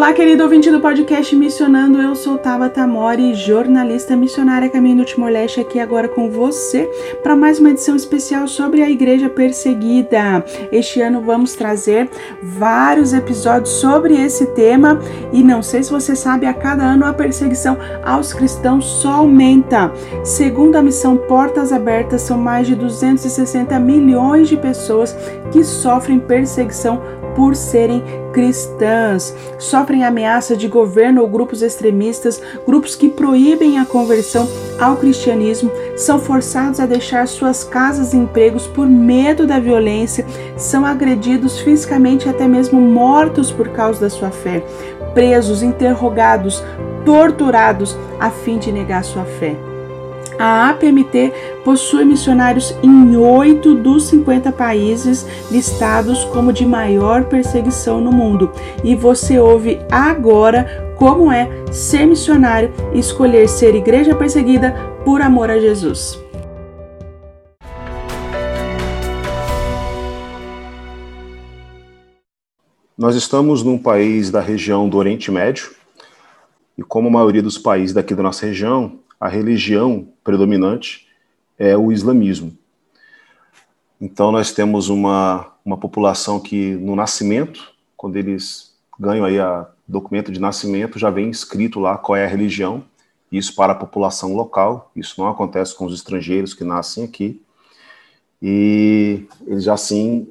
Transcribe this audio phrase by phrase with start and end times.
[0.00, 5.60] Olá, querido ouvinte do podcast Missionando, eu sou Tabata Mori, jornalista missionária Caminho do Timor-Leste,
[5.60, 6.90] aqui agora com você
[7.22, 10.42] para mais uma edição especial sobre a Igreja Perseguida.
[10.72, 12.08] Este ano vamos trazer
[12.42, 14.98] vários episódios sobre esse tema
[15.34, 19.92] e não sei se você sabe, a cada ano a perseguição aos cristãos só aumenta.
[20.24, 25.14] Segundo a missão Portas Abertas, são mais de 260 milhões de pessoas
[25.52, 28.04] que sofrem perseguição por serem
[28.34, 34.46] cristãs, sofrem ameaça de governo ou grupos extremistas, grupos que proíbem a conversão
[34.78, 40.84] ao cristianismo, são forçados a deixar suas casas e empregos por medo da violência, são
[40.84, 44.62] agredidos fisicamente e até mesmo mortos por causa da sua fé,
[45.14, 46.62] presos, interrogados,
[47.06, 49.69] torturados a fim de negar sua fé.
[50.42, 58.10] A APMT possui missionários em oito dos 50 países listados como de maior perseguição no
[58.10, 58.50] mundo.
[58.82, 64.74] E você ouve agora como é ser missionário e escolher ser igreja perseguida
[65.04, 66.18] por amor a Jesus.
[72.96, 75.70] Nós estamos num país da região do Oriente Médio,
[76.78, 81.08] e como a maioria dos países daqui da nossa região, a religião predominante
[81.58, 82.56] é o islamismo.
[84.00, 90.30] Então nós temos uma, uma população que no nascimento, quando eles ganham aí a documento
[90.30, 92.84] de nascimento, já vem escrito lá qual é a religião,
[93.30, 97.42] isso para a população local, isso não acontece com os estrangeiros que nascem aqui,
[98.40, 100.28] e eles já assim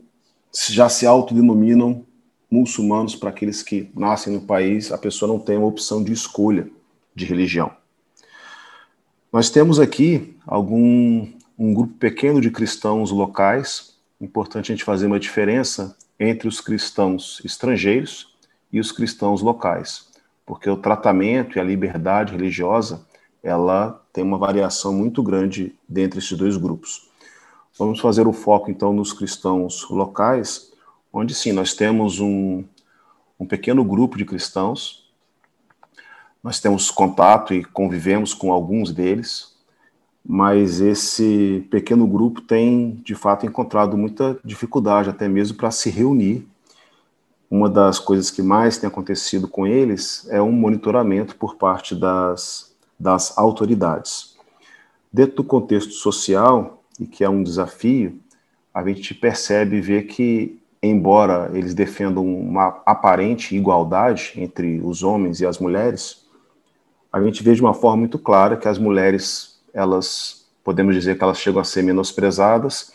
[0.70, 2.04] já se autodenominam
[2.50, 6.68] muçulmanos para aqueles que nascem no país, a pessoa não tem uma opção de escolha
[7.14, 7.72] de religião.
[9.32, 13.94] Nós temos aqui algum um grupo pequeno de cristãos locais.
[14.20, 18.36] Importante a gente fazer uma diferença entre os cristãos estrangeiros
[18.72, 20.08] e os cristãos locais,
[20.48, 23.06] porque o tratamento e a liberdade religiosa
[23.44, 27.08] ela tem uma variação muito grande dentre esses dois grupos.
[27.78, 30.72] Vamos fazer o foco então nos cristãos locais,
[31.14, 32.64] onde sim nós temos um,
[33.40, 35.09] um pequeno grupo de cristãos
[36.44, 39.56] nós temos contato e convivemos com alguns deles,
[40.26, 46.48] mas esse pequeno grupo tem, de fato, encontrado muita dificuldade, até mesmo para se reunir.
[47.50, 52.74] Uma das coisas que mais tem acontecido com eles é um monitoramento por parte das,
[52.98, 54.38] das autoridades.
[55.12, 58.20] Dentro do contexto social, e que é um desafio,
[58.74, 65.40] a gente percebe e vê que, embora eles defendam uma aparente igualdade entre os homens
[65.42, 66.29] e as mulheres,
[67.12, 71.24] a gente vê de uma forma muito clara que as mulheres, elas, podemos dizer que
[71.24, 72.92] elas chegam a ser menosprezadas,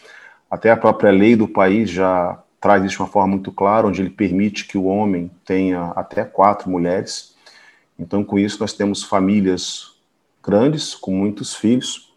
[0.50, 4.00] até a própria lei do país já traz isso de uma forma muito clara, onde
[4.00, 7.34] ele permite que o homem tenha até quatro mulheres.
[7.98, 9.92] Então, com isso, nós temos famílias
[10.42, 12.12] grandes, com muitos filhos,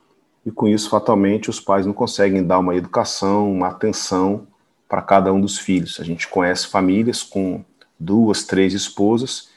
[0.45, 4.47] e com isso, fatalmente, os pais não conseguem dar uma educação, uma atenção
[4.87, 5.99] para cada um dos filhos.
[5.99, 7.65] A gente conhece famílias com
[7.99, 9.49] duas, três esposas,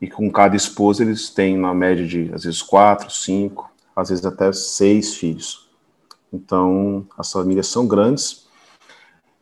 [0.00, 4.24] e com cada esposa eles têm uma média de às vezes quatro, cinco, às vezes
[4.24, 5.68] até seis filhos.
[6.32, 8.46] Então as famílias são grandes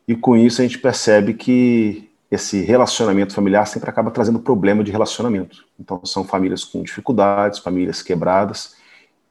[0.06, 4.90] e com isso a gente percebe que esse relacionamento familiar sempre acaba trazendo problema de
[4.90, 5.64] relacionamento.
[5.78, 8.76] Então são famílias com dificuldades, famílias quebradas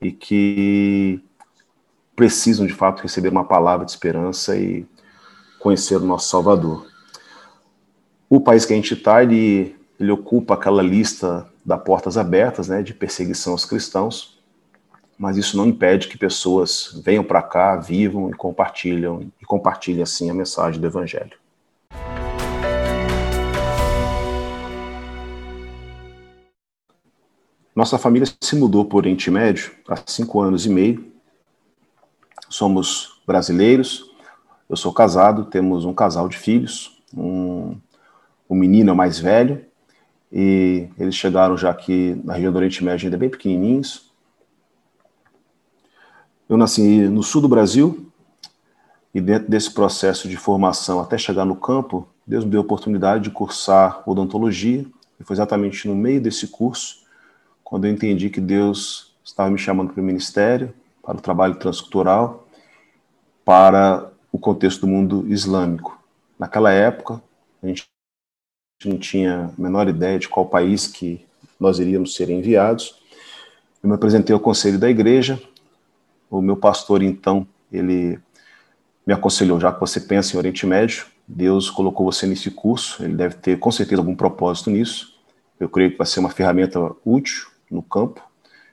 [0.02, 1.22] e que
[2.16, 4.86] precisam de fato receber uma palavra de esperança e
[5.60, 6.86] conhecer o nosso Salvador.
[8.30, 12.84] O país que a gente está, ele ele ocupa aquela lista da portas abertas, né,
[12.84, 14.38] de perseguição aos cristãos,
[15.18, 20.30] mas isso não impede que pessoas venham para cá, vivam e compartilham e compartilhem assim
[20.30, 21.38] a mensagem do evangelho.
[27.74, 31.12] Nossa família se mudou para o Oriente Médio há cinco anos e meio.
[32.50, 34.12] Somos brasileiros.
[34.70, 37.02] Eu sou casado, temos um casal de filhos.
[37.16, 37.76] Um,
[38.48, 39.66] o menino é o mais velho
[40.36, 44.12] e eles chegaram já aqui na região do Oriente Médio ainda bem pequenininhos.
[46.50, 48.12] Eu nasci no sul do Brasil
[49.14, 53.26] e dentro desse processo de formação até chegar no campo, Deus me deu a oportunidade
[53.26, 54.84] de cursar odontologia
[55.20, 57.04] e foi exatamente no meio desse curso,
[57.64, 62.48] quando eu entendi que Deus estava me chamando para o ministério, para o trabalho transcultural,
[63.46, 66.02] para o contexto do mundo islâmico.
[66.40, 67.22] Naquela época,
[67.62, 67.93] a gente
[68.88, 71.26] não tinha a menor ideia de qual país que
[71.60, 72.96] nós iríamos ser enviados.
[73.82, 75.42] Eu me apresentei ao conselho da igreja.
[76.30, 78.20] O meu pastor, então, ele
[79.06, 83.16] me aconselhou, já que você pensa em Oriente Médio, Deus colocou você nesse curso, ele
[83.16, 85.14] deve ter com certeza algum propósito nisso.
[85.60, 88.22] Eu creio que vai ser uma ferramenta útil no campo.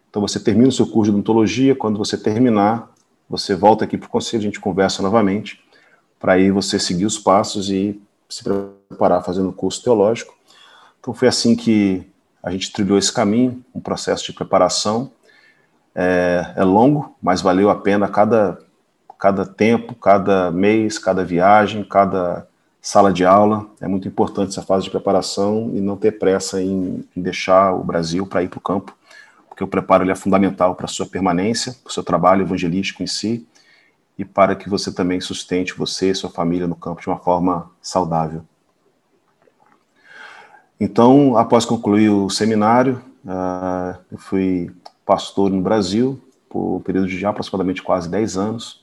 [0.08, 2.90] Então você termina o seu curso de odontologia, quando você terminar,
[3.28, 5.62] você volta aqui para o conselho, a gente conversa novamente,
[6.18, 8.79] para aí você seguir os passos e se preparar
[9.24, 10.34] fazendo o curso teológico.
[10.98, 12.06] Então foi assim que
[12.42, 15.10] a gente trilhou esse caminho, um processo de preparação.
[15.94, 18.58] É, é longo, mas valeu a pena cada
[19.18, 22.48] cada tempo, cada mês, cada viagem, cada
[22.80, 23.66] sala de aula.
[23.78, 27.84] É muito importante essa fase de preparação e não ter pressa em, em deixar o
[27.84, 28.96] Brasil para ir para o campo,
[29.46, 33.02] porque o preparo ele é fundamental para a sua permanência, para o seu trabalho evangelístico
[33.02, 33.46] em si
[34.16, 37.70] e para que você também sustente você e sua família no campo de uma forma
[37.82, 38.42] saudável.
[40.80, 44.70] Então, após concluir o seminário, uh, eu fui
[45.04, 46.18] pastor no Brasil
[46.48, 48.80] por um período de aproximadamente quase 10 anos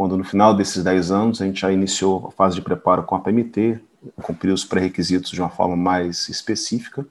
[0.00, 3.14] quando no final desses 10 anos a gente já iniciou a fase de preparo com
[3.14, 3.78] a PMT,
[4.22, 7.06] cumpriu os pré-requisitos de uma forma mais específica.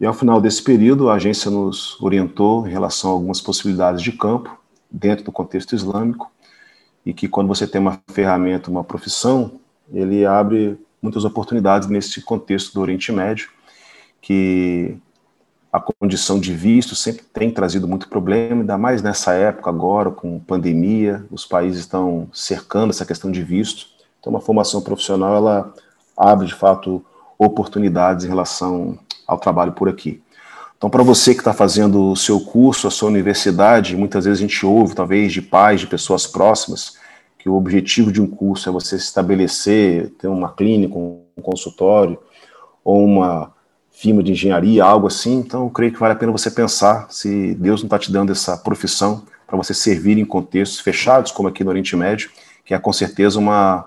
[0.00, 4.12] E ao final desse período, a agência nos orientou em relação a algumas possibilidades de
[4.12, 4.56] campo
[4.88, 6.30] dentro do contexto islâmico,
[7.04, 9.58] e que quando você tem uma ferramenta, uma profissão,
[9.92, 13.50] ele abre muitas oportunidades nesse contexto do Oriente Médio,
[14.20, 14.96] que
[15.72, 20.38] a condição de visto sempre tem trazido muito problema, ainda mais nessa época agora, com
[20.38, 23.86] pandemia, os países estão cercando essa questão de visto.
[24.18, 25.74] Então, uma formação profissional, ela
[26.16, 27.04] abre, de fato,
[27.38, 30.20] oportunidades em relação ao trabalho por aqui.
[30.76, 34.42] Então, para você que está fazendo o seu curso, a sua universidade, muitas vezes a
[34.42, 36.96] gente ouve, talvez, de pais, de pessoas próximas,
[37.38, 42.18] que o objetivo de um curso é você estabelecer, ter uma clínica, um consultório,
[42.84, 43.52] ou uma
[43.90, 45.38] firma de engenharia, algo assim.
[45.38, 48.32] Então, eu creio que vale a pena você pensar se Deus não está te dando
[48.32, 52.30] essa profissão para você servir em contextos fechados, como aqui no Oriente Médio,
[52.64, 53.86] que é com certeza uma,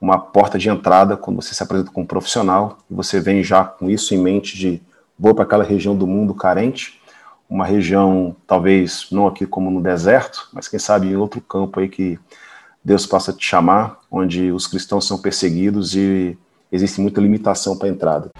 [0.00, 3.88] uma porta de entrada quando você se apresenta como profissional e você vem já com
[3.88, 4.82] isso em mente de
[5.18, 7.00] vou para aquela região do mundo carente,
[7.48, 11.88] uma região talvez não aqui como no deserto, mas quem sabe em outro campo aí
[11.88, 12.18] que
[12.84, 16.38] Deus possa te chamar, onde os cristãos são perseguidos e
[16.70, 18.30] existe muita limitação para a entrada.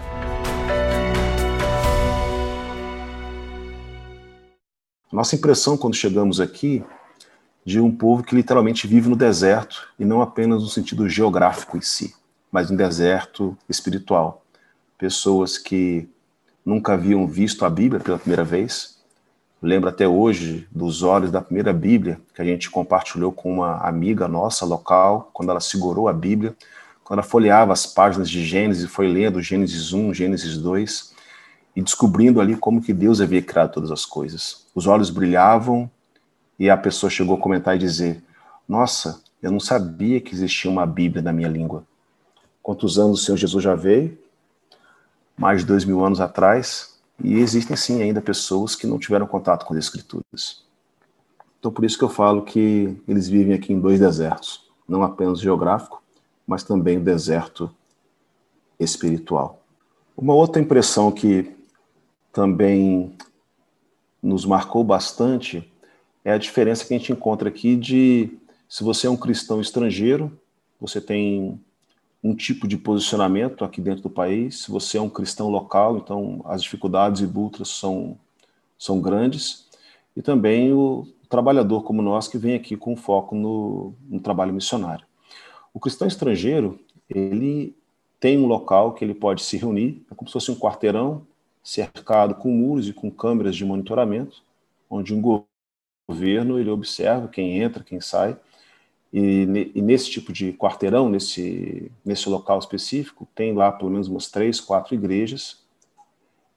[5.11, 6.83] Nossa impressão quando chegamos aqui
[7.65, 11.81] de um povo que literalmente vive no deserto e não apenas no sentido geográfico em
[11.81, 12.15] si,
[12.51, 14.45] mas no deserto espiritual.
[14.97, 16.07] Pessoas que
[16.65, 18.98] nunca haviam visto a Bíblia pela primeira vez.
[19.61, 24.25] Lembro até hoje dos olhos da primeira Bíblia que a gente compartilhou com uma amiga
[24.25, 26.55] nossa local, quando ela segurou a Bíblia,
[27.03, 31.13] quando ela folheava as páginas de Gênesis e foi lendo Gênesis 1, Gênesis 2,
[31.75, 34.65] e descobrindo ali como que Deus havia criado todas as coisas.
[34.73, 35.91] Os olhos brilhavam
[36.57, 38.23] e a pessoa chegou a comentar e dizer:
[38.67, 41.83] Nossa, eu não sabia que existia uma Bíblia na minha língua.
[42.63, 44.17] Quantos anos o Senhor Jesus já veio?
[45.37, 46.88] Mais de dois mil anos atrás.
[47.23, 50.63] E existem sim ainda pessoas que não tiveram contato com as Escrituras.
[51.59, 55.41] Então, por isso que eu falo que eles vivem aqui em dois desertos, não apenas
[55.41, 56.01] geográfico,
[56.47, 57.69] mas também o deserto
[58.79, 59.61] espiritual.
[60.15, 61.53] Uma outra impressão que
[62.31, 63.13] também
[64.23, 65.69] nos marcou bastante
[66.23, 70.31] é a diferença que a gente encontra aqui de se você é um cristão estrangeiro,
[70.79, 71.59] você tem
[72.23, 76.41] um tipo de posicionamento aqui dentro do país, se você é um cristão local, então
[76.45, 78.17] as dificuldades e lutas são,
[78.77, 79.67] são grandes,
[80.15, 85.05] e também o trabalhador como nós que vem aqui com foco no, no trabalho missionário.
[85.73, 87.75] O cristão estrangeiro, ele
[88.19, 91.25] tem um local que ele pode se reunir, é como se fosse um quarteirão,
[91.63, 94.41] cercado com muros e com câmeras de monitoramento,
[94.89, 95.45] onde um
[96.09, 98.35] governo ele observa quem entra, quem sai,
[99.11, 104.29] e, e, nesse tipo de quarteirão, nesse, nesse local específico, tem lá pelo menos umas
[104.29, 105.63] três, quatro igrejas,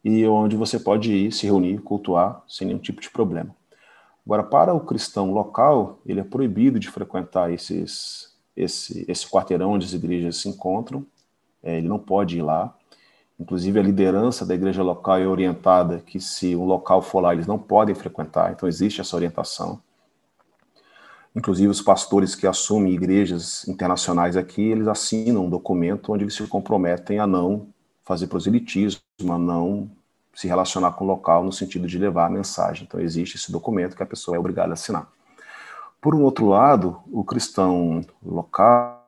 [0.05, 3.55] e onde você pode ir se reunir, cultuar, sem nenhum tipo de problema.
[4.27, 9.87] Agora, para o cristão local, ele é proibido de frequentar esses, esse, esse quarteirão onde
[9.87, 11.07] as igrejas se encontram,
[11.63, 12.77] é, ele não pode ir lá,
[13.43, 17.47] Inclusive, a liderança da igreja local é orientada que, se um local for lá, eles
[17.47, 19.81] não podem frequentar, então existe essa orientação.
[21.35, 26.47] Inclusive, os pastores que assumem igrejas internacionais aqui, eles assinam um documento onde eles se
[26.47, 27.69] comprometem a não
[28.05, 29.91] fazer proselitismo, a não
[30.35, 32.85] se relacionar com o local no sentido de levar a mensagem.
[32.87, 35.09] Então, existe esse documento que a pessoa é obrigada a assinar.
[36.01, 39.01] Por um outro lado, o cristão local,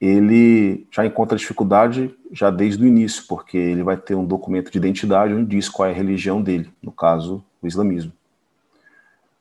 [0.00, 4.78] ele já encontra dificuldade já desde o início, porque ele vai ter um documento de
[4.78, 8.12] identidade onde diz qual é a religião dele, no caso, o islamismo.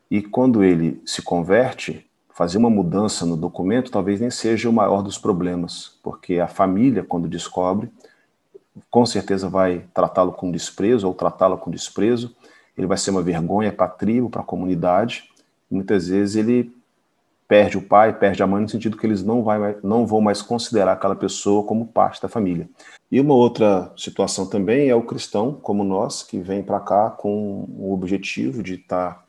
[0.09, 5.01] E quando ele se converte, fazer uma mudança no documento talvez nem seja o maior
[5.01, 7.89] dos problemas, porque a família, quando descobre,
[8.89, 12.35] com certeza vai tratá-lo com desprezo ou tratá-la com desprezo,
[12.77, 15.29] ele vai ser uma vergonha para a tribo, para a comunidade,
[15.71, 16.73] muitas vezes ele
[17.47, 20.41] perde o pai, perde a mãe, no sentido que eles não, vai, não vão mais
[20.41, 22.67] considerar aquela pessoa como parte da família.
[23.11, 27.65] E uma outra situação também é o cristão, como nós, que vem para cá com
[27.77, 29.24] o objetivo de estar tá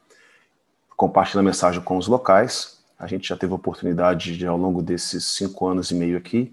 [0.97, 2.79] compartilhando a mensagem com os locais.
[2.99, 6.53] A gente já teve a oportunidade de, ao longo desses cinco anos e meio aqui,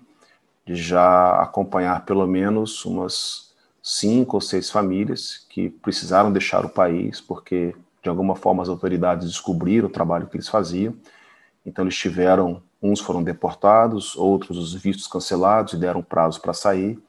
[0.66, 7.20] de já acompanhar pelo menos umas cinco ou seis famílias que precisaram deixar o país
[7.20, 10.94] porque de alguma forma as autoridades descobriram o trabalho que eles faziam.
[11.66, 17.00] Então eles tiveram, uns foram deportados, outros os vistos cancelados e deram prazo para sair.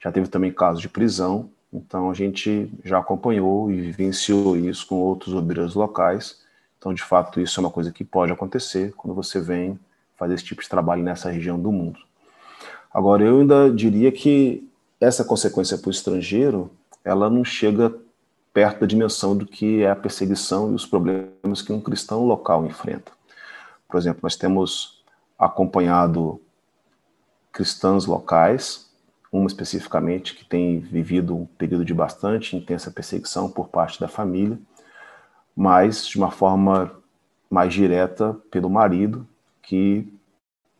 [0.00, 1.50] Já teve também casos de prisão.
[1.72, 6.40] Então a gente já acompanhou e vivenciou isso com outros obreiros locais.
[6.78, 9.78] Então de fato isso é uma coisa que pode acontecer quando você vem
[10.16, 11.98] fazer esse tipo de trabalho nessa região do mundo.
[12.92, 14.68] Agora, eu ainda diria que
[15.00, 16.70] essa consequência para o estrangeiro,
[17.04, 17.94] ela não chega
[18.52, 22.66] perto da dimensão do que é a perseguição e os problemas que um cristão local
[22.66, 23.12] enfrenta.
[23.88, 25.04] Por exemplo, nós temos
[25.38, 26.40] acompanhado
[27.52, 28.90] cristãs locais,
[29.30, 34.58] uma especificamente que tem vivido um período de bastante intensa perseguição por parte da família,
[35.58, 36.92] mas de uma forma
[37.50, 39.26] mais direta pelo marido,
[39.60, 40.06] que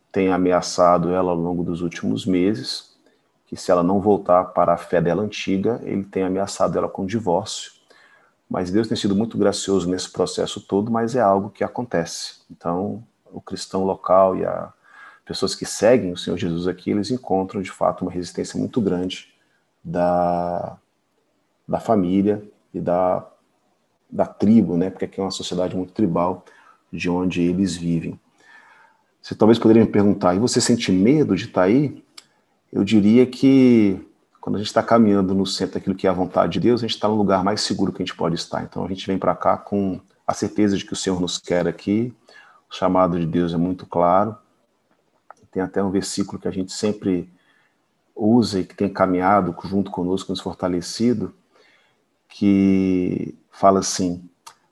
[0.09, 2.97] tem ameaçado ela ao longo dos últimos meses,
[3.45, 7.05] que se ela não voltar para a fé dela antiga, ele tem ameaçado ela com
[7.05, 7.73] divórcio.
[8.49, 12.35] Mas Deus tem sido muito gracioso nesse processo todo, mas é algo que acontece.
[12.49, 14.71] Então, o cristão local e as
[15.25, 19.27] pessoas que seguem o Senhor Jesus aqui, eles encontram de fato uma resistência muito grande
[19.83, 20.77] da,
[21.67, 22.41] da família
[22.73, 23.29] e da,
[24.09, 24.89] da tribo, né?
[24.89, 26.43] Porque aqui é uma sociedade muito tribal
[26.91, 28.19] de onde eles vivem.
[29.21, 32.03] Você talvez poderia me perguntar, e você sente medo de estar aí?
[32.71, 33.99] Eu diria que
[34.39, 36.87] quando a gente está caminhando no centro daquilo que é a vontade de Deus, a
[36.87, 38.63] gente está no lugar mais seguro que a gente pode estar.
[38.63, 41.67] Então a gente vem para cá com a certeza de que o Senhor nos quer
[41.67, 42.13] aqui,
[42.69, 44.35] o chamado de Deus é muito claro.
[45.51, 47.29] Tem até um versículo que a gente sempre
[48.15, 51.33] usa e que tem caminhado junto conosco, nos fortalecido,
[52.29, 54.23] que fala assim: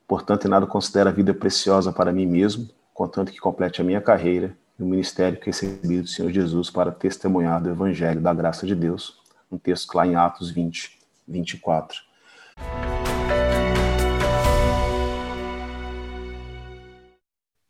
[0.06, 4.00] Portanto, em nada considero a vida preciosa para mim mesmo, contanto que complete a minha
[4.00, 8.66] carreira e o ministério que recebi do Senhor Jesus para testemunhar do Evangelho da graça
[8.66, 9.20] de Deus.
[9.50, 11.98] Um texto lá em Atos 20, 24.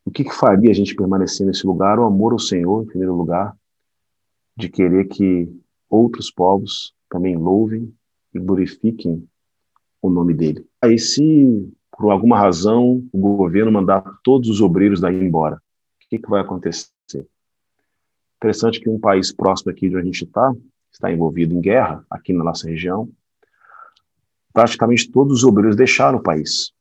[0.05, 1.99] O que, que faria a gente permanecer nesse lugar?
[1.99, 3.57] O amor ao Senhor, em primeiro lugar,
[4.57, 5.49] de querer que
[5.89, 7.95] outros povos também louvem
[8.35, 9.29] e glorifiquem
[10.01, 10.67] o nome dele.
[10.81, 15.57] Aí, se por alguma razão, o governo mandar todos os obreiros daí embora.
[15.57, 16.89] O que, que vai acontecer?
[18.37, 20.55] Interessante que um país próximo aqui de onde a gente está,
[20.93, 23.11] está envolvido em guerra, aqui na nossa região,
[24.53, 26.73] praticamente todos os obreiros deixaram o país.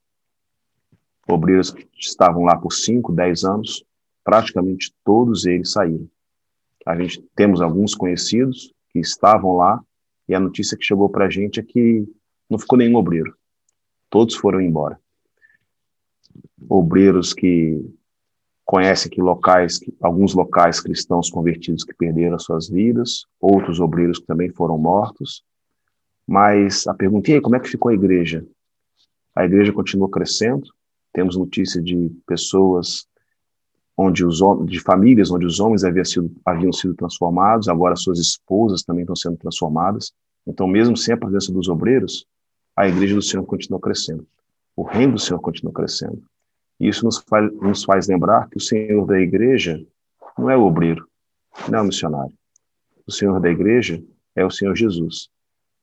[1.27, 3.83] Obreiros que estavam lá por 5, 10 anos,
[4.23, 6.07] praticamente todos eles saíram.
[6.85, 9.81] A gente temos alguns conhecidos que estavam lá
[10.29, 12.07] e a notícia que chegou para a gente é que
[12.49, 13.35] não ficou nenhum obreiro.
[14.09, 14.99] Todos foram embora
[16.69, 17.83] obreiros que
[18.65, 24.49] conhecem que locais, alguns locais cristãos convertidos que perderam suas vidas, outros obreiros que também
[24.49, 25.43] foram mortos.
[26.27, 28.45] Mas a pergunta é como é que ficou a igreja?
[29.33, 30.67] A igreja continua crescendo.
[31.13, 33.07] Temos notícia de pessoas
[33.95, 38.83] onde os de famílias onde os homens haviam sido, haviam sido transformados, agora suas esposas
[38.83, 40.11] também estão sendo transformadas.
[40.45, 42.27] Então, mesmo sem a presença dos obreiros,
[42.77, 44.27] a igreja do Senhor continua crescendo.
[44.75, 46.23] O reino do Senhor continua crescendo.
[46.79, 49.83] Isso nos faz, nos faz lembrar que o Senhor da igreja
[50.37, 51.09] não é o obreiro,
[51.67, 52.33] não é o missionário.
[53.07, 54.03] O Senhor da igreja
[54.35, 55.29] é o Senhor Jesus,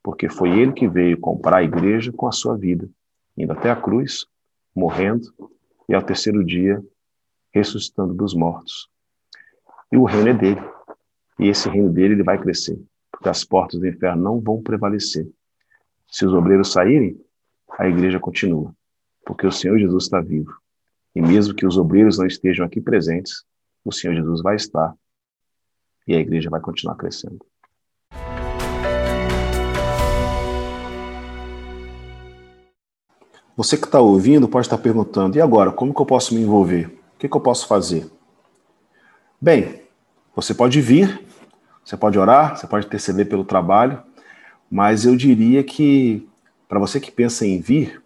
[0.05, 2.89] porque foi ele que veio comprar a igreja com a sua vida,
[3.37, 4.25] indo até a cruz,
[4.73, 5.35] morrendo
[5.89, 6.81] e ao terceiro dia
[7.53, 8.89] ressuscitando dos mortos.
[9.91, 10.63] E o reino é dele.
[11.41, 15.29] E esse reino dele ele vai crescer, porque as portas do inferno não vão prevalecer.
[16.15, 17.21] Se os obreiros saírem,
[17.77, 18.73] a igreja continua,
[19.27, 20.55] porque o Senhor Jesus está vivo.
[21.13, 23.43] E mesmo que os obreiros não estejam aqui presentes,
[23.85, 24.95] o Senhor Jesus vai estar
[26.07, 27.45] e a igreja vai continuar crescendo.
[33.57, 35.73] Você que está ouvindo pode estar perguntando: e agora?
[35.73, 36.97] Como que eu posso me envolver?
[37.17, 38.09] O que, que eu posso fazer?
[39.41, 39.83] Bem,
[40.33, 41.27] você pode vir,
[41.85, 44.01] você pode orar, você pode interceder pelo trabalho,
[44.75, 46.29] mas eu diria que
[46.69, 48.03] para você que pensa em vir,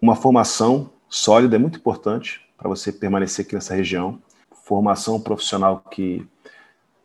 [0.00, 4.22] uma formação sólida é muito importante para você permanecer aqui nessa região.
[4.64, 6.24] Formação profissional que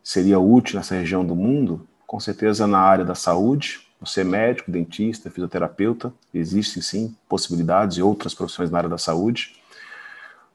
[0.03, 4.69] seria útil nessa região do mundo, com certeza na área da saúde, você é médico,
[4.69, 9.55] dentista, fisioterapeuta, existem sim possibilidades e outras profissões na área da saúde.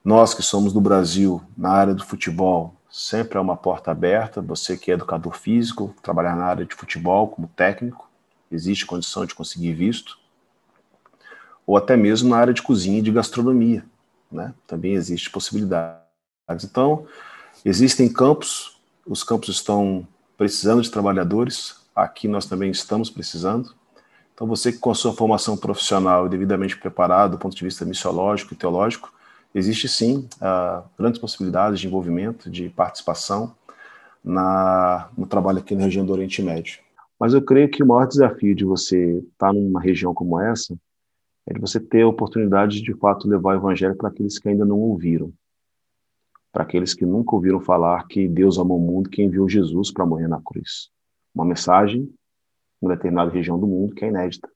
[0.05, 4.41] Nós que somos do Brasil, na área do futebol, sempre é uma porta aberta.
[4.41, 8.09] Você que é educador físico, trabalhar na área de futebol como técnico,
[8.53, 10.17] existe condição de conseguir visto.
[11.67, 13.85] Ou até mesmo na área de cozinha e de gastronomia,
[14.31, 14.55] né?
[14.67, 16.05] Também existe possibilidades.
[16.63, 17.07] Então,
[17.65, 23.73] existem campos, os campos estão precisando de trabalhadores, Aqui nós também estamos precisando.
[24.35, 28.53] Então, você que com a sua formação profissional devidamente preparado do ponto de vista missiológico
[28.53, 29.13] e teológico,
[29.55, 33.55] existe sim uh, grandes possibilidades de envolvimento, de participação
[34.23, 36.81] na, no trabalho aqui na região do Oriente Médio.
[37.19, 40.77] Mas eu creio que o maior desafio de você estar numa região como essa
[41.47, 44.49] é de você ter a oportunidade de, de fato, levar o evangelho para aqueles que
[44.49, 45.33] ainda não ouviram.
[46.51, 50.07] Para aqueles que nunca ouviram falar que Deus amou o mundo, que enviou Jesus para
[50.07, 50.93] morrer na cruz
[51.35, 54.49] uma mensagem em uma determinada região do mundo que é inédita.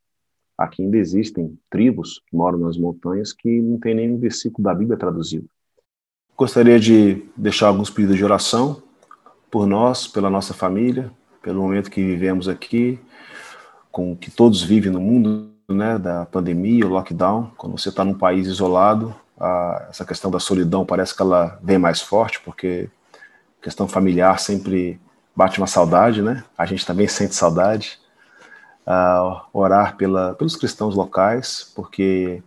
[0.58, 4.98] Aqui ainda existem tribos que moram nas montanhas que não tem nenhum versículo da Bíblia
[4.98, 5.48] traduzido.
[6.36, 8.82] Gostaria de deixar alguns pedidos de oração
[9.50, 12.98] por nós, pela nossa família, pelo momento que vivemos aqui,
[13.90, 17.52] com o que todos vivem no mundo, né, da pandemia, o lockdown.
[17.56, 21.78] Quando você está num país isolado, a, essa questão da solidão parece que ela vem
[21.78, 22.90] mais forte, porque
[23.62, 25.00] questão familiar sempre
[25.34, 26.42] bate uma saudade, né?
[26.56, 27.98] A gente também sente saudade.
[28.88, 32.42] Uh, orar pela, pelos cristãos locais, porque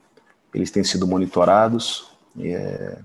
[0.51, 2.97] eles têm sido monitorados, é,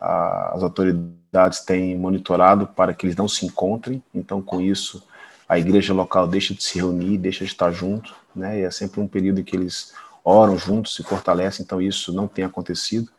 [0.00, 5.06] a, as autoridades têm monitorado para que eles não se encontrem, então com isso
[5.46, 8.60] a igreja local deixa de se reunir, deixa de estar junto, né?
[8.60, 9.92] E é sempre um período em que eles
[10.24, 13.10] oram juntos, se fortalecem, então isso não tem acontecido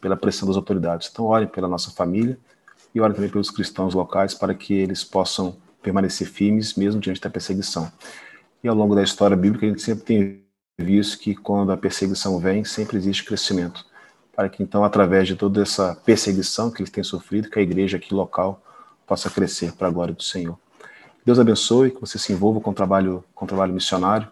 [0.00, 1.08] pela pressão das autoridades.
[1.10, 2.38] Então orem pela nossa família,
[2.94, 7.30] e ora também pelos cristãos locais para que eles possam permanecer firmes mesmo diante da
[7.30, 7.90] perseguição.
[8.62, 10.44] E ao longo da história bíblica a gente sempre tem
[10.78, 13.84] visto que quando a perseguição vem, sempre existe crescimento,
[14.34, 17.96] para que então através de toda essa perseguição que eles têm sofrido, que a igreja
[17.96, 18.62] aqui local
[19.06, 20.58] possa crescer para a glória do Senhor.
[21.24, 24.28] Deus abençoe, que você se envolva com o trabalho, com o trabalho missionário.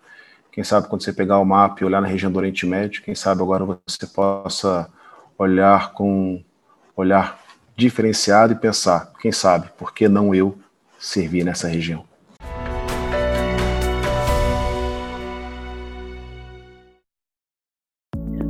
[0.50, 3.14] Quem sabe quando você pegar o mapa e olhar na região do Oriente Médio, quem
[3.14, 4.90] sabe agora você possa
[5.38, 6.42] olhar com
[6.96, 7.40] olhar
[7.76, 10.58] diferenciado e pensar, quem sabe, por que não eu
[10.98, 12.07] servir nessa região?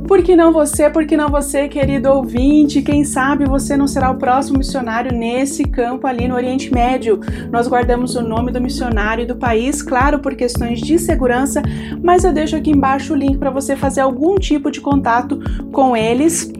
[0.09, 0.89] Por que não você?
[0.89, 2.81] Por que não você, querido ouvinte?
[2.81, 7.19] Quem sabe você não será o próximo missionário nesse campo ali no Oriente Médio?
[7.51, 11.61] Nós guardamos o nome do missionário e do país, claro, por questões de segurança,
[12.01, 15.39] mas eu deixo aqui embaixo o link para você fazer algum tipo de contato
[15.71, 16.51] com eles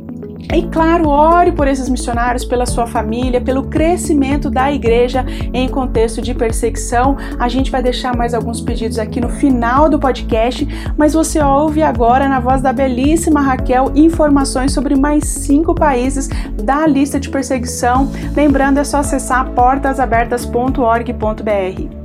[0.52, 6.24] e claro, ore por esses missionários, pela sua família, pelo crescimento da igreja em contexto
[6.24, 7.16] de perseguição.
[7.38, 11.84] A gente vai deixar mais alguns pedidos aqui no final do podcast, mas você ouve
[11.84, 16.28] agora na voz da belíssima Raquel informações sobre mais cinco países
[16.64, 18.12] da lista de perseguição.
[18.36, 22.00] Lembrando, é só acessar portasabertas.org.br.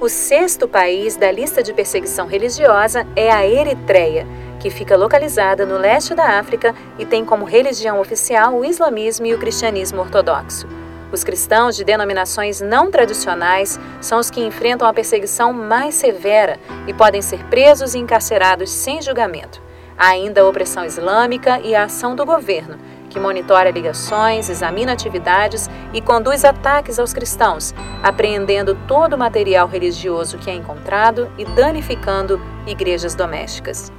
[0.00, 4.26] O sexto país da lista de perseguição religiosa é a Eritreia
[4.58, 9.34] que fica localizada no leste da África e tem como religião oficial o islamismo e
[9.34, 10.66] o cristianismo ortodoxo.
[11.12, 16.92] Os cristãos de denominações não tradicionais são os que enfrentam a perseguição mais severa e
[16.92, 19.62] podem ser presos e encarcerados sem julgamento.
[19.96, 22.76] Há ainda a opressão islâmica e a ação do governo,
[23.08, 30.36] que monitora ligações, examina atividades e conduz ataques aos cristãos, apreendendo todo o material religioso
[30.36, 33.90] que é encontrado e danificando igrejas domésticas.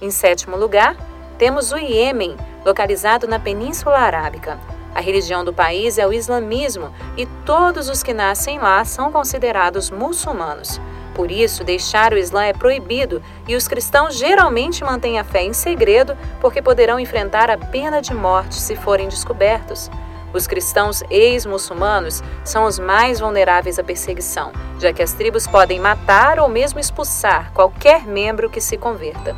[0.00, 0.96] Em sétimo lugar,
[1.38, 4.58] temos o Iêmen, localizado na Península Arábica.
[4.94, 9.90] A religião do país é o islamismo e todos os que nascem lá são considerados
[9.90, 10.80] muçulmanos.
[11.14, 15.52] Por isso, deixar o Islã é proibido e os cristãos geralmente mantêm a fé em
[15.52, 19.90] segredo porque poderão enfrentar a pena de morte se forem descobertos.
[20.34, 26.40] Os cristãos ex-muçulmanos são os mais vulneráveis à perseguição, já que as tribos podem matar
[26.40, 29.36] ou mesmo expulsar qualquer membro que se converta.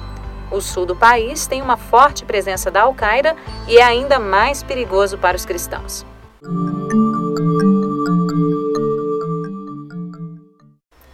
[0.50, 3.36] O sul do país tem uma forte presença da Al-Qaeda
[3.68, 6.06] e é ainda mais perigoso para os cristãos.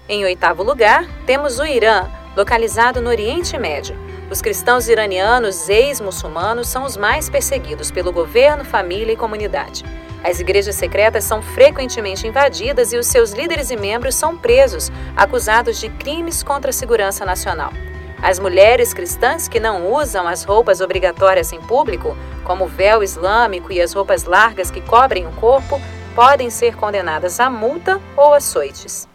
[0.08, 4.12] Em oitavo lugar, temos o Irã, localizado no Oriente Médio.
[4.32, 9.84] Os cristãos iranianos ex-muçulmanos são os mais perseguidos pelo governo, família e comunidade.
[10.24, 15.78] As igrejas secretas são frequentemente invadidas e os seus líderes e membros são presos, acusados
[15.78, 17.74] de crimes contra a segurança nacional.
[18.22, 23.70] As mulheres cristãs que não usam as roupas obrigatórias em público, como o véu islâmico
[23.70, 25.78] e as roupas largas que cobrem o corpo,
[26.14, 29.06] podem ser condenadas a multa ou açoites.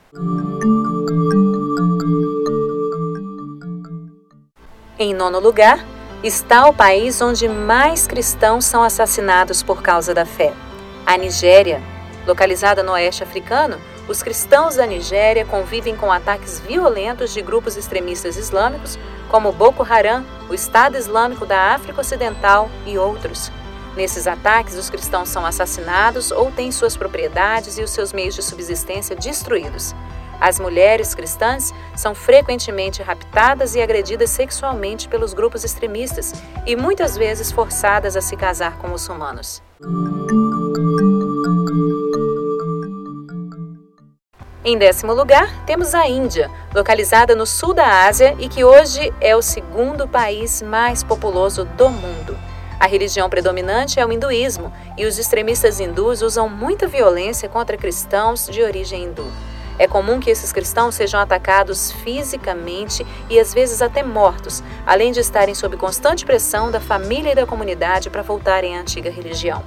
[4.99, 5.85] Em nono lugar,
[6.23, 10.51] está o país onde mais cristãos são assassinados por causa da fé.
[11.05, 11.79] A Nigéria,
[12.25, 18.37] localizada no oeste africano, os cristãos da Nigéria convivem com ataques violentos de grupos extremistas
[18.37, 18.97] islâmicos,
[19.29, 23.51] como Boko Haram, o Estado Islâmico da África Ocidental e outros.
[23.95, 28.41] Nesses ataques, os cristãos são assassinados ou têm suas propriedades e os seus meios de
[28.41, 29.93] subsistência destruídos.
[30.39, 36.31] As mulheres cristãs são frequentemente raptadas e agredidas sexualmente pelos grupos extremistas
[36.65, 39.61] e muitas vezes forçadas a se casar com muçulmanos.
[44.63, 49.35] Em décimo lugar, temos a Índia, localizada no sul da Ásia e que hoje é
[49.35, 52.37] o segundo país mais populoso do mundo.
[52.79, 58.45] A religião predominante é o hinduísmo e os extremistas hindus usam muita violência contra cristãos
[58.47, 59.25] de origem hindu.
[59.79, 65.19] É comum que esses cristãos sejam atacados fisicamente e às vezes até mortos, além de
[65.19, 69.63] estarem sob constante pressão da família e da comunidade para voltarem à antiga religião.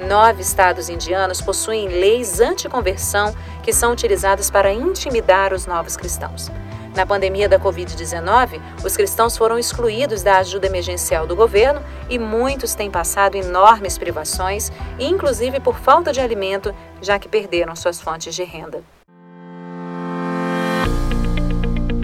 [0.00, 6.50] Nove estados indianos possuem leis anti-conversão que são utilizadas para intimidar os novos cristãos.
[6.96, 12.74] Na pandemia da Covid-19, os cristãos foram excluídos da ajuda emergencial do governo e muitos
[12.74, 18.44] têm passado enormes privações, inclusive por falta de alimento, já que perderam suas fontes de
[18.44, 18.82] renda.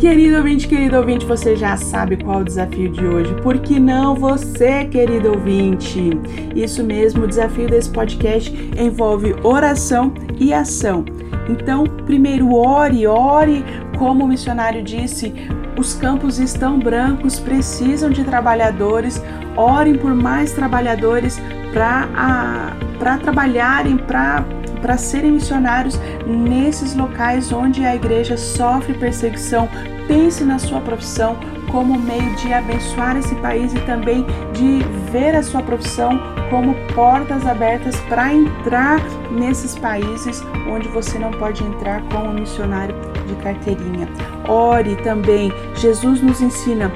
[0.00, 3.34] Querido ouvinte, querido ouvinte, você já sabe qual o desafio de hoje.
[3.42, 6.18] Por que não você, querido ouvinte?
[6.56, 11.04] Isso mesmo, o desafio desse podcast envolve oração e ação.
[11.50, 13.62] Então, primeiro ore, ore,
[13.98, 15.34] como o missionário disse,
[15.78, 19.22] os campos estão brancos, precisam de trabalhadores.
[19.54, 21.38] Orem por mais trabalhadores
[21.74, 24.46] para trabalharem, para
[24.80, 29.68] para serem missionários nesses locais onde a igreja sofre perseguição.
[30.06, 31.36] Pense na sua profissão
[31.70, 34.80] como meio de abençoar esse país e também de
[35.12, 36.18] ver a sua profissão
[36.50, 42.94] como portas abertas para entrar nesses países onde você não pode entrar como missionário
[43.26, 44.08] de carteirinha.
[44.48, 45.52] Ore também.
[45.76, 46.90] Jesus nos ensina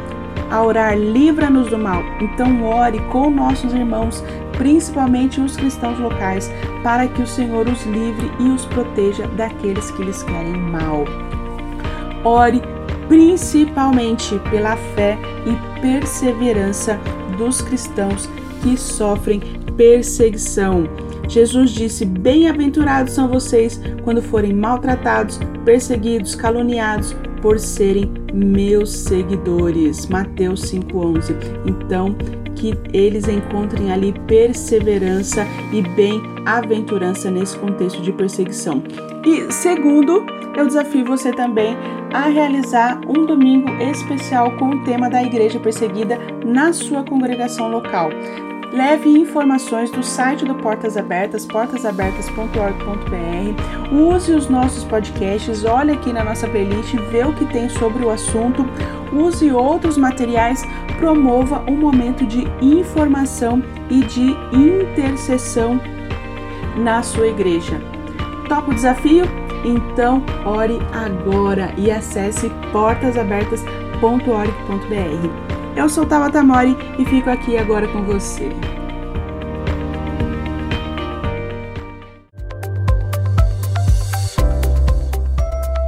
[0.51, 2.03] a orar, livra-nos do mal.
[2.21, 4.25] Então ore com nossos irmãos
[4.57, 6.51] principalmente os cristãos locais,
[6.83, 11.05] para que o Senhor os livre e os proteja daqueles que lhes querem mal.
[12.25, 12.63] Ore
[13.09, 16.99] principalmente pela fé e perseverança
[17.37, 18.29] dos cristãos
[18.63, 19.41] que sofrem
[19.77, 20.89] perseguição.
[21.29, 30.07] Jesus disse: Bem-aventurados são vocês quando forem maltratados, perseguidos, caluniados por serem meus seguidores.
[30.07, 31.35] Mateus 5:11.
[31.67, 32.17] Então,
[32.55, 38.83] que eles encontrem ali perseverança e bem-aventurança nesse contexto de perseguição.
[39.25, 40.25] E segundo,
[40.57, 41.77] eu desafio você também
[42.13, 48.11] a realizar um domingo especial com o tema da igreja perseguida na sua congregação local.
[48.75, 53.95] Leve informações do site do Portas Abertas, portasabertas.org.br.
[53.95, 58.11] Use os nossos podcasts, olhe aqui na nossa playlist, vê o que tem sobre o
[58.11, 58.67] assunto.
[59.13, 60.65] Use outros materiais,
[60.99, 65.81] promova um momento de informação e de intercessão
[66.77, 67.81] na sua igreja.
[68.49, 69.25] Topa o desafio?
[69.65, 75.44] Então, ore agora e acesse portasabertas.org.br.
[75.77, 78.49] Eu sou Tabata Mori e fico aqui agora com você.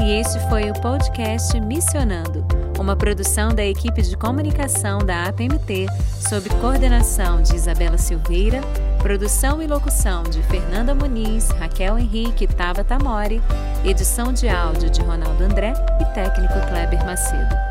[0.01, 2.44] E este foi o podcast Missionando,
[2.81, 5.87] uma produção da equipe de comunicação da APMT,
[6.29, 8.61] sob coordenação de Isabela Silveira,
[8.99, 13.40] produção e locução de Fernanda Muniz, Raquel Henrique e Tabata Mori,
[13.85, 17.65] edição de áudio de Ronaldo André e técnico Kleber Macedo.